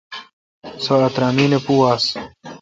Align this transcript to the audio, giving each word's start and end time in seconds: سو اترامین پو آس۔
سو 0.83 0.93
اترامین 1.07 1.51
پو 1.65 1.73
آس۔ 1.91 2.05